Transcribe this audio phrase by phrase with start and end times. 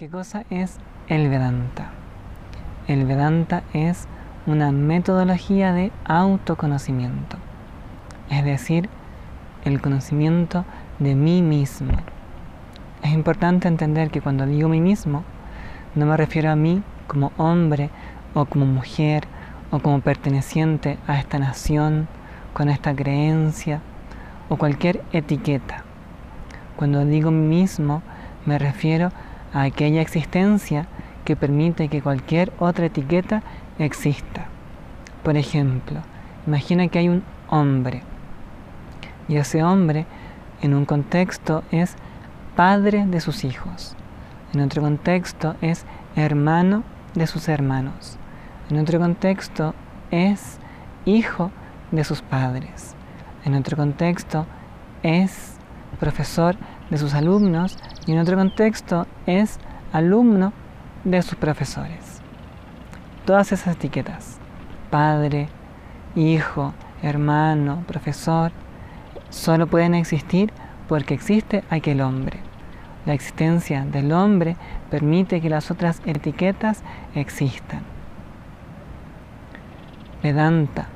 [0.00, 0.78] ¿Qué cosa es
[1.08, 1.90] el Vedanta?
[2.88, 4.08] El Vedanta es
[4.46, 7.36] una metodología de autoconocimiento,
[8.30, 8.88] es decir,
[9.62, 10.64] el conocimiento
[11.00, 11.92] de mí mismo.
[13.02, 15.22] Es importante entender que cuando digo mí mismo,
[15.94, 17.90] no me refiero a mí como hombre
[18.32, 19.24] o como mujer
[19.70, 22.08] o como perteneciente a esta nación,
[22.54, 23.82] con esta creencia
[24.48, 25.84] o cualquier etiqueta.
[26.76, 28.00] Cuando digo mí mismo,
[28.46, 30.86] me refiero a aquella existencia
[31.24, 33.42] que permite que cualquier otra etiqueta
[33.78, 34.46] exista.
[35.22, 36.00] Por ejemplo,
[36.46, 38.02] imagina que hay un hombre
[39.28, 40.06] y ese hombre
[40.62, 41.94] en un contexto es
[42.56, 43.96] padre de sus hijos,
[44.52, 45.84] en otro contexto es
[46.16, 46.82] hermano
[47.14, 48.18] de sus hermanos,
[48.70, 49.74] en otro contexto
[50.10, 50.58] es
[51.04, 51.50] hijo
[51.92, 52.94] de sus padres,
[53.44, 54.46] en otro contexto
[55.02, 55.56] es
[55.98, 56.56] profesor
[56.90, 57.78] de sus alumnos
[58.10, 59.60] y en otro contexto es
[59.92, 60.52] alumno
[61.04, 62.20] de sus profesores.
[63.24, 64.38] Todas esas etiquetas,
[64.90, 65.48] padre,
[66.16, 68.50] hijo, hermano, profesor,
[69.28, 70.52] solo pueden existir
[70.88, 72.40] porque existe aquel hombre.
[73.06, 74.56] La existencia del hombre
[74.90, 76.82] permite que las otras etiquetas
[77.14, 77.82] existan.
[80.20, 80.88] Vedanta,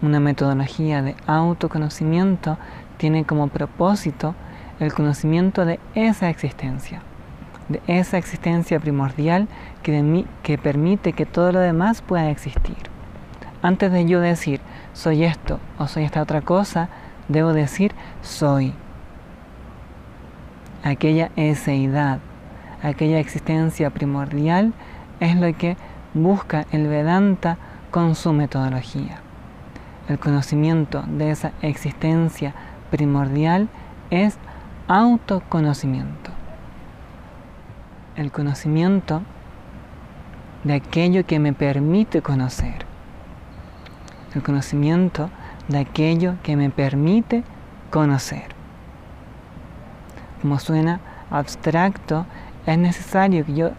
[0.00, 2.56] una metodología de autoconocimiento,
[2.96, 4.34] tiene como propósito
[4.80, 7.00] el conocimiento de esa existencia,
[7.68, 9.48] de esa existencia primordial
[9.82, 12.76] que, que permite que todo lo demás pueda existir.
[13.62, 14.60] Antes de yo decir
[14.92, 16.88] soy esto o soy esta otra cosa,
[17.28, 18.74] debo decir soy.
[20.84, 22.20] Aquella eseidad,
[22.82, 24.72] aquella existencia primordial
[25.20, 25.76] es lo que
[26.14, 27.58] busca el Vedanta
[27.90, 29.18] con su metodología.
[30.08, 32.54] El conocimiento de esa existencia
[32.90, 33.68] primordial
[34.10, 34.38] es
[34.88, 36.30] autoconocimiento.
[38.14, 39.22] El conocimiento
[40.62, 42.86] de aquello que me permite conocer.
[44.34, 45.28] El conocimiento
[45.66, 47.42] de aquello que me permite
[47.90, 48.54] conocer.
[50.40, 52.26] Como suena abstracto,
[52.66, 53.70] es necesario que yo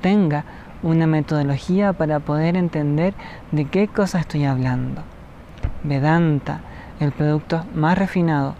[0.00, 0.44] tenga
[0.82, 3.12] una metodología para poder entender
[3.52, 5.02] de qué cosa estoy hablando.
[5.82, 6.60] Vedanta,
[6.98, 8.54] el producto más refinado,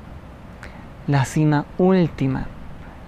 [1.07, 2.47] la cima última,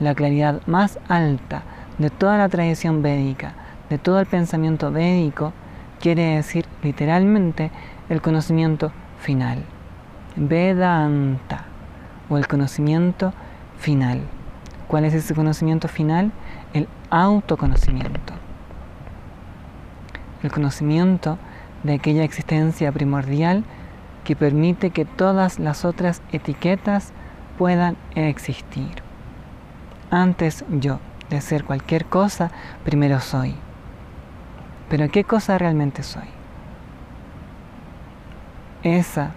[0.01, 1.63] la claridad más alta
[1.99, 3.55] de toda la tradición védica,
[3.91, 5.53] de todo el pensamiento védico,
[6.01, 7.71] quiere decir literalmente
[8.09, 9.65] el conocimiento final.
[10.37, 11.65] Vedanta
[12.29, 13.33] o el conocimiento
[13.79, 14.21] final.
[14.87, 16.31] ¿Cuál es ese conocimiento final?
[16.73, 18.35] El autoconocimiento.
[20.43, 21.39] El conocimiento
[21.83, 23.65] de aquella existencia primordial
[24.25, 27.13] que permite que todas las otras etiquetas
[27.59, 29.03] puedan existir.
[30.11, 32.51] Antes yo de ser cualquier cosa,
[32.85, 33.55] primero soy.
[34.89, 36.29] Pero ¿qué cosa realmente soy?
[38.85, 39.33] Esa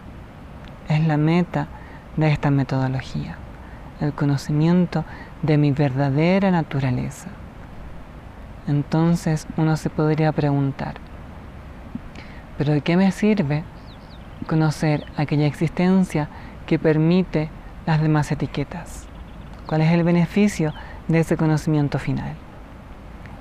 [0.88, 1.68] es la meta
[2.16, 3.38] de esta metodología,
[4.00, 5.04] el conocimiento
[5.42, 7.30] de mi verdadera naturaleza.
[8.68, 10.96] Entonces uno se podría preguntar,
[12.58, 13.64] ¿pero de qué me sirve
[14.48, 16.30] conocer aquella existencia
[16.68, 17.50] que permite
[17.86, 19.08] las demás etiquetas?
[19.66, 20.74] ¿Cuál es el beneficio
[21.08, 22.36] de ese conocimiento final?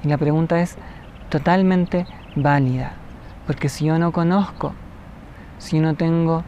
[0.02, 0.76] Y la pregunta es
[1.28, 2.06] totalmente
[2.36, 2.92] válida,
[3.46, 4.74] porque si yo no conozco,
[5.58, 6.44] si no tengo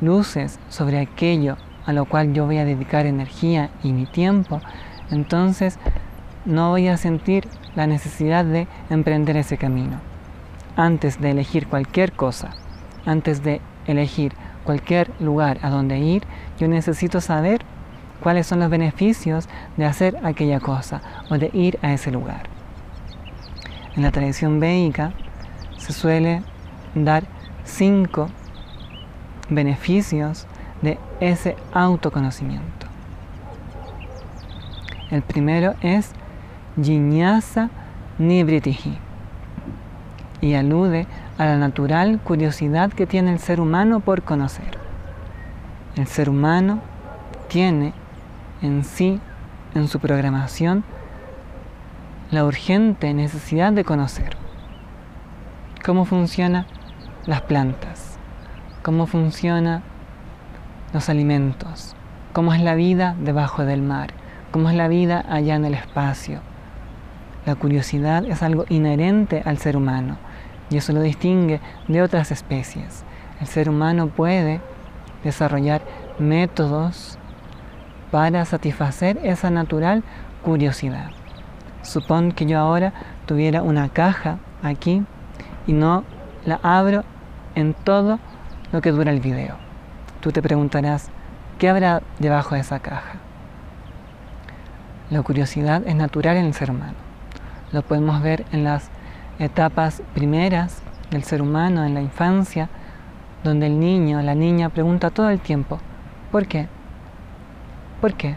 [0.00, 1.56] luces sobre aquello
[1.86, 4.60] a lo cual yo voy a dedicar energía y mi tiempo,
[5.10, 5.78] entonces
[6.44, 10.00] no voy a sentir la necesidad de emprender ese camino.
[10.76, 12.50] Antes de elegir cualquier cosa,
[13.04, 14.32] antes de elegir
[14.66, 16.24] cualquier lugar a donde ir,
[16.58, 17.62] yo necesito saber
[18.20, 22.42] cuáles son los beneficios de hacer aquella cosa o de ir a ese lugar.
[23.94, 25.12] En la tradición védica
[25.78, 26.42] se suele
[26.94, 27.24] dar
[27.64, 28.28] cinco
[29.48, 30.46] beneficios
[30.82, 32.86] de ese autoconocimiento.
[35.10, 36.10] El primero es
[36.82, 37.70] Jiñasa
[38.18, 38.98] Nibritihi
[40.40, 41.06] y alude
[41.38, 44.78] a la natural curiosidad que tiene el ser humano por conocer.
[45.96, 46.80] El ser humano
[47.48, 47.92] tiene
[48.62, 49.20] en sí,
[49.74, 50.84] en su programación,
[52.30, 54.36] la urgente necesidad de conocer
[55.84, 56.66] cómo funcionan
[57.26, 58.18] las plantas,
[58.82, 59.82] cómo funcionan
[60.92, 61.94] los alimentos,
[62.32, 64.10] cómo es la vida debajo del mar,
[64.50, 66.40] cómo es la vida allá en el espacio.
[67.44, 70.16] La curiosidad es algo inherente al ser humano
[70.70, 73.04] y eso lo distingue de otras especies.
[73.40, 74.60] El ser humano puede
[75.24, 75.82] desarrollar
[76.18, 77.18] métodos
[78.10, 80.02] para satisfacer esa natural
[80.42, 81.10] curiosidad.
[81.82, 82.92] Supón que yo ahora
[83.26, 85.04] tuviera una caja aquí
[85.66, 86.04] y no
[86.44, 87.04] la abro
[87.54, 88.18] en todo
[88.72, 89.56] lo que dura el video.
[90.20, 91.10] Tú te preguntarás,
[91.58, 93.14] ¿qué habrá debajo de esa caja?
[95.10, 96.94] La curiosidad es natural en el ser humano.
[97.72, 98.90] Lo podemos ver en las
[99.38, 102.68] etapas primeras del ser humano, en la infancia,
[103.44, 105.78] donde el niño, la niña pregunta todo el tiempo,
[106.32, 106.68] ¿por qué?
[108.00, 108.36] ¿Por qué?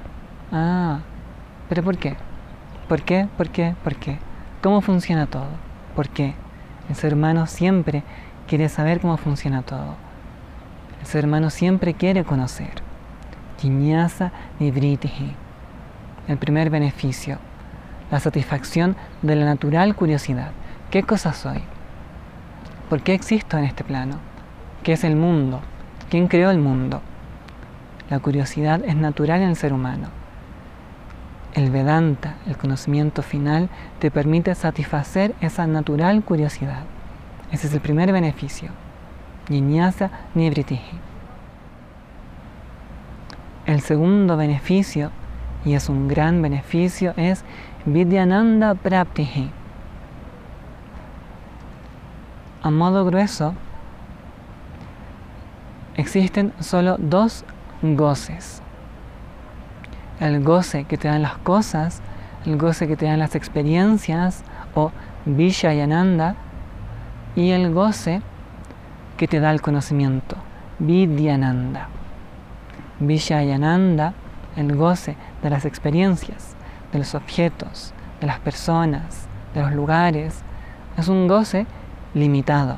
[0.52, 1.00] Ah,
[1.68, 2.16] pero ¿por qué?
[2.88, 3.28] ¿Por qué?
[3.38, 3.76] ¿Por qué?
[3.84, 4.20] ¿Por qué?
[4.62, 5.50] ¿Cómo funciona todo?
[5.96, 6.34] ¿Por qué?
[6.90, 8.04] El ser humano siempre
[8.48, 9.96] quiere saber cómo funciona todo.
[11.00, 12.82] El ser humano siempre quiere conocer.
[13.60, 15.36] Jiñasa nibritihi.
[16.28, 17.38] El primer beneficio,
[18.12, 20.52] la satisfacción de la natural curiosidad.
[20.92, 21.60] ¿Qué cosa soy?
[22.90, 24.16] ¿Por qué existo en este plano?
[24.82, 25.62] ¿Qué es el mundo?
[26.10, 27.02] ¿Quién creó el mundo?
[28.10, 30.08] La curiosidad es natural en el ser humano.
[31.54, 33.70] El Vedanta, el conocimiento final,
[34.00, 36.86] te permite satisfacer esa natural curiosidad.
[37.52, 38.72] Ese es el primer beneficio.
[39.48, 41.00] Jiñasa Nibritihi.
[43.68, 45.12] El segundo beneficio,
[45.64, 47.44] y es un gran beneficio, es
[47.86, 49.52] Vidyananda Praptihi.
[52.62, 53.54] A modo grueso,
[55.96, 57.46] existen solo dos
[57.82, 58.62] goces.
[60.20, 62.02] El goce que te dan las cosas,
[62.46, 64.44] el goce que te dan las experiencias
[64.76, 64.92] o
[65.26, 66.36] Vishayananda
[67.36, 68.22] y el goce
[69.16, 70.36] que te da el conocimiento,
[70.80, 71.88] Vidyananda.
[73.00, 74.14] Vishayananda,
[74.58, 76.58] el goce de las experiencias,
[76.92, 80.42] de los objetos, de las personas, de los lugares,
[80.98, 81.66] es un goce
[82.14, 82.78] limitado.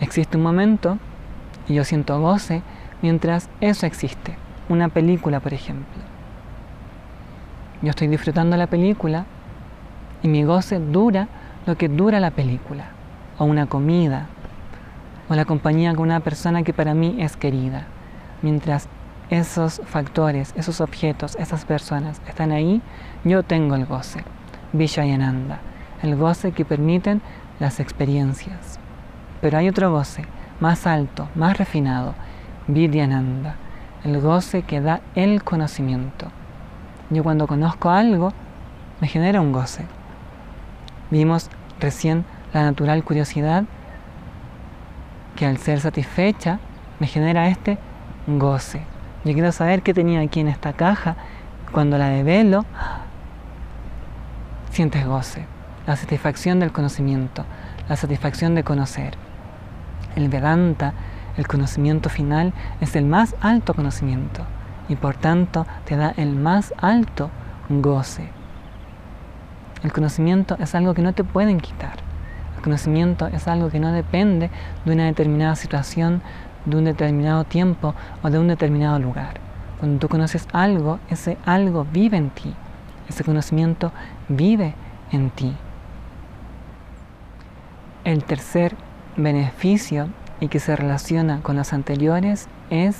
[0.00, 0.98] Existe un momento
[1.68, 2.62] y yo siento goce
[3.02, 4.36] mientras eso existe.
[4.68, 6.02] Una película, por ejemplo.
[7.82, 9.24] Yo estoy disfrutando la película
[10.22, 11.28] y mi goce dura
[11.66, 12.86] lo que dura la película,
[13.38, 14.26] o una comida,
[15.28, 17.84] o la compañía con una persona que para mí es querida.
[18.42, 18.88] Mientras
[19.30, 22.80] esos factores, esos objetos, esas personas están ahí,
[23.24, 24.24] yo tengo el goce,
[24.72, 25.60] Vishayananda,
[26.02, 27.20] el goce que permiten
[27.60, 28.78] las experiencias.
[29.40, 30.24] Pero hay otro goce,
[30.60, 32.14] más alto, más refinado,
[32.66, 33.56] Vidyananda,
[34.04, 36.28] el goce que da el conocimiento.
[37.10, 38.32] Yo cuando conozco algo,
[39.00, 39.86] me genera un goce.
[41.10, 41.50] Vimos
[41.80, 43.64] recién la natural curiosidad
[45.36, 46.58] que al ser satisfecha
[46.98, 47.78] me genera este
[48.26, 48.82] goce.
[49.24, 51.16] Yo quiero saber qué tenía aquí en esta caja.
[51.72, 52.64] Cuando la develo,
[54.70, 55.46] sientes goce,
[55.88, 57.46] la satisfacción del conocimiento,
[57.88, 59.14] la satisfacción de conocer.
[60.16, 60.92] El Vedanta,
[61.38, 62.52] el conocimiento final,
[62.82, 64.42] es el más alto conocimiento
[64.90, 67.30] y por tanto te da el más alto
[67.70, 68.28] goce.
[69.82, 71.96] El conocimiento es algo que no te pueden quitar.
[72.56, 74.50] El conocimiento es algo que no depende
[74.84, 76.20] de una determinada situación,
[76.66, 79.40] de un determinado tiempo o de un determinado lugar.
[79.78, 82.54] Cuando tú conoces algo, ese algo vive en ti.
[83.08, 83.90] Ese conocimiento
[84.28, 84.74] vive
[85.12, 85.56] en ti.
[88.08, 88.74] El tercer
[89.18, 90.08] beneficio
[90.40, 92.96] y que se relaciona con los anteriores es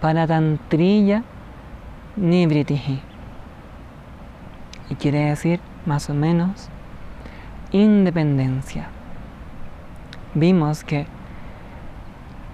[0.00, 1.24] Paratantriya
[2.14, 3.00] Nibritihi.
[4.90, 6.68] Y quiere decir, más o menos,
[7.72, 8.86] independencia.
[10.34, 11.08] Vimos que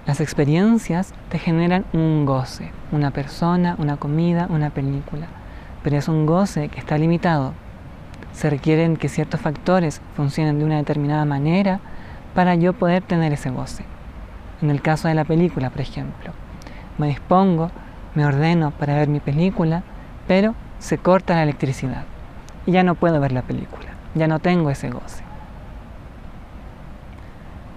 [0.06, 5.26] las experiencias te generan un goce, una persona, una comida, una película,
[5.82, 7.52] pero es un goce que está limitado
[8.36, 11.80] se requieren que ciertos factores funcionen de una determinada manera
[12.34, 13.82] para yo poder tener ese goce.
[14.60, 16.32] En el caso de la película, por ejemplo,
[16.98, 17.70] me dispongo,
[18.14, 19.84] me ordeno para ver mi película,
[20.28, 22.04] pero se corta la electricidad
[22.66, 25.24] y ya no puedo ver la película, ya no tengo ese goce.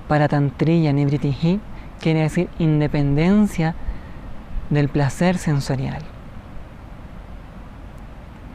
[0.09, 1.61] Para Tantriya Nibritihi
[2.01, 3.75] quiere decir independencia
[4.69, 6.01] del placer sensorial.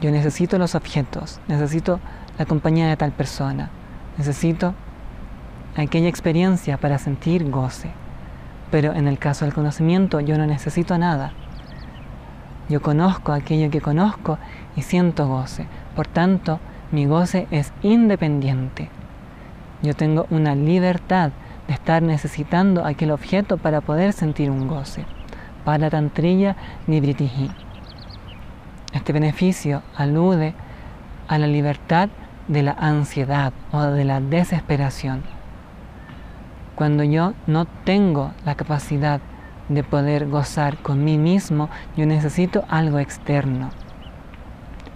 [0.01, 1.99] Yo necesito los objetos, necesito
[2.37, 3.69] la compañía de tal persona,
[4.17, 4.73] necesito
[5.75, 7.91] aquella experiencia para sentir goce.
[8.71, 11.31] Pero en el caso del conocimiento yo no necesito nada.
[12.67, 14.37] Yo conozco aquello que conozco
[14.75, 15.67] y siento goce.
[15.95, 16.59] Por tanto,
[16.91, 18.89] mi goce es independiente.
[19.81, 21.31] Yo tengo una libertad
[21.67, 25.05] de estar necesitando aquel objeto para poder sentir un goce.
[25.63, 26.55] Para tantrilla
[26.87, 27.51] nibritihi.
[28.95, 30.53] Este beneficio alude
[31.27, 32.07] a la libertad
[32.47, 35.21] de la ansiedad o de la desesperación.
[36.75, 39.19] Cuando yo no tengo la capacidad
[39.67, 43.69] de poder gozar con mí mismo, yo necesito algo externo.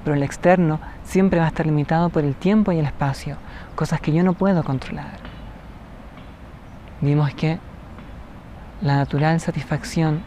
[0.06, 3.36] pero el externo siempre va a estar limitado por el tiempo y el espacio,
[3.76, 5.18] cosas que yo no puedo controlar.
[7.02, 7.60] Vimos que
[8.82, 10.24] la natural satisfacción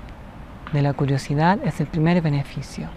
[0.75, 2.91] de la curiosidad es el primer beneficio.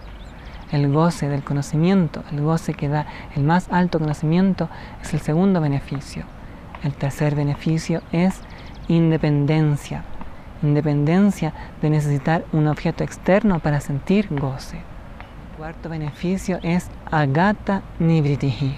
[0.72, 3.06] El goce del conocimiento, el goce que da
[3.36, 4.68] el más alto conocimiento,
[5.00, 6.24] es el segundo beneficio.
[6.82, 8.40] El tercer beneficio es
[8.88, 10.04] independencia.
[10.62, 14.78] Independencia de necesitar un objeto externo para sentir goce.
[15.52, 18.76] El cuarto beneficio es agata nibritihi.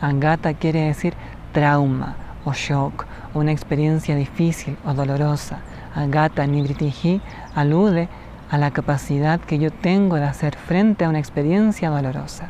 [0.00, 1.14] Agata quiere decir
[1.52, 5.60] trauma o shock, o una experiencia difícil o dolorosa.
[5.94, 7.20] Agata nibritihi
[7.54, 8.21] alude a
[8.58, 12.48] la capacidad que yo tengo de hacer frente a una experiencia dolorosa.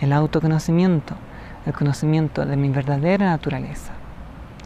[0.00, 1.14] El autoconocimiento,
[1.66, 3.92] el conocimiento de mi verdadera naturaleza,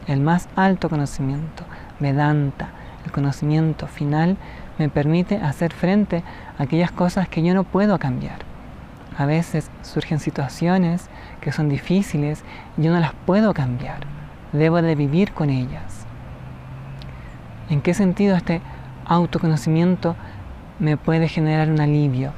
[0.06, 1.64] el más alto conocimiento,
[2.00, 2.68] Vedanta,
[3.04, 4.36] el conocimiento final,
[4.78, 6.22] me permite hacer frente
[6.58, 8.38] a aquellas cosas que yo no puedo cambiar.
[9.18, 12.44] A veces surgen situaciones que son difíciles
[12.76, 14.00] y yo no las puedo cambiar.
[14.52, 16.06] Debo de vivir con ellas.
[17.68, 18.62] ¿En qué sentido este
[19.04, 20.16] autoconocimiento
[20.78, 22.32] me puede generar un alivio?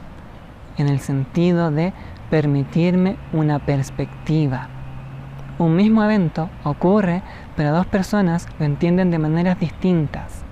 [0.78, 1.92] En el sentido de
[2.30, 4.68] permitirme una perspectiva.
[5.59, 7.23] Un mismo evento ocurre,
[7.56, 10.42] pero dos personas lo entienden de maneras distintas.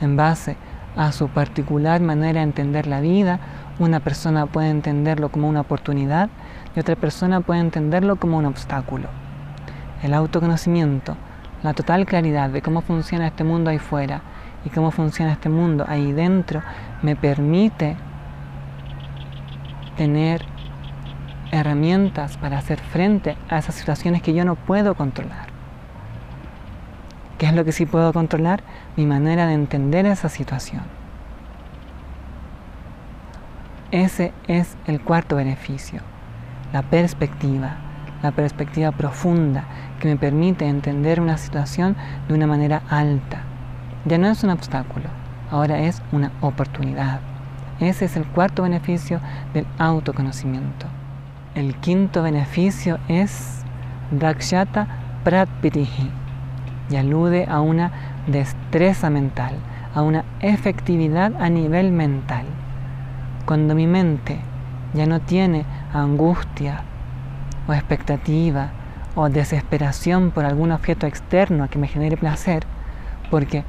[0.00, 0.56] En base
[0.94, 3.40] a su particular manera de entender la vida,
[3.78, 6.28] una persona puede entenderlo como una oportunidad
[6.76, 9.08] y otra persona puede entenderlo como un obstáculo.
[10.02, 11.16] El autoconocimiento,
[11.62, 14.20] la total claridad de cómo funciona este mundo ahí fuera
[14.64, 16.62] y cómo funciona este mundo ahí dentro,
[17.02, 17.96] me permite
[19.96, 20.44] tener
[21.50, 25.48] herramientas para hacer frente a esas situaciones que yo no puedo controlar.
[27.38, 28.62] ¿Qué es lo que sí puedo controlar?
[28.96, 30.82] Mi manera de entender esa situación.
[33.90, 36.00] Ese es el cuarto beneficio,
[36.72, 37.76] la perspectiva,
[38.22, 39.64] la perspectiva profunda
[40.00, 43.42] que me permite entender una situación de una manera alta.
[44.04, 45.06] Ya no es un obstáculo,
[45.50, 47.20] ahora es una oportunidad.
[47.78, 49.20] Ese es el cuarto beneficio
[49.54, 50.86] del autoconocimiento.
[51.54, 53.62] El quinto beneficio es
[54.10, 54.88] Dakshata
[55.22, 56.10] Pratpitihi
[56.90, 57.92] y alude a una
[58.26, 59.54] destreza mental,
[59.94, 62.46] a una efectividad a nivel mental.
[63.46, 64.40] Cuando mi mente
[64.94, 66.82] ya no tiene angustia
[67.68, 68.70] o expectativa
[69.14, 72.64] o desesperación por algún objeto externo que me genere placer,
[73.30, 73.64] porque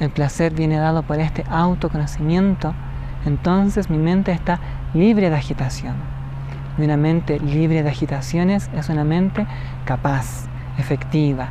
[0.00, 2.74] el placer viene dado por este autoconocimiento,
[3.26, 4.60] entonces mi mente está
[4.94, 5.96] libre de agitación.
[6.78, 9.46] Una mente libre de agitaciones es una mente
[9.84, 10.46] capaz,
[10.78, 11.48] efectiva,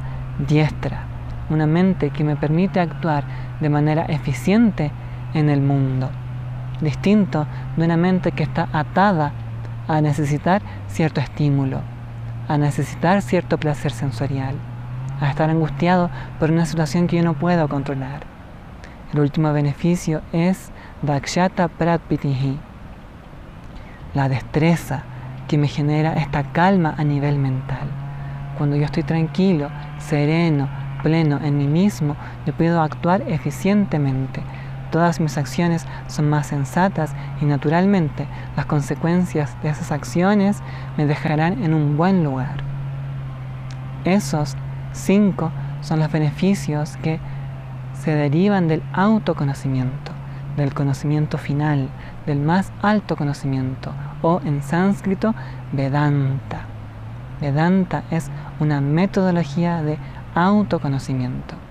[0.48, 1.04] diestra,
[1.50, 3.26] una mente que me permite actuar
[3.60, 4.92] de manera eficiente
[5.34, 6.10] en el mundo,
[6.80, 9.34] distinto de una mente que está atada
[9.88, 11.82] a necesitar cierto estímulo,
[12.48, 14.56] a necesitar cierto placer sensorial,
[15.20, 18.37] a estar angustiado por una situación que yo no puedo controlar.
[19.14, 20.70] El último beneficio es
[21.02, 22.60] Dakshata Pratpitihi,
[24.14, 25.04] la destreza,
[25.48, 27.88] que me genera esta calma a nivel mental.
[28.58, 30.68] Cuando yo estoy tranquilo, sereno,
[31.04, 34.42] pleno en mí mismo, yo puedo actuar eficientemente.
[34.92, 40.62] Todas mis acciones son más sensatas y naturalmente las consecuencias de esas acciones
[40.98, 42.58] me dejarán en un buen lugar.
[44.04, 44.58] Esos
[44.92, 47.22] cinco son los beneficios que
[48.00, 50.12] se derivan del autoconocimiento,
[50.56, 51.90] del conocimiento final,
[52.26, 55.34] del más alto conocimiento, o en sánscrito
[55.72, 56.62] Vedanta.
[57.42, 59.98] Vedanta es una metodología de
[60.34, 61.67] autoconocimiento.